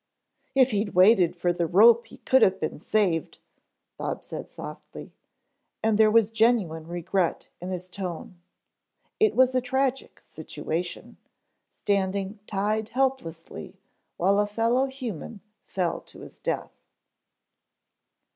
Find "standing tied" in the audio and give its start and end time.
11.69-12.89